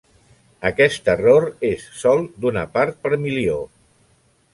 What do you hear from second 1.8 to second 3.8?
sol d'una part per milió.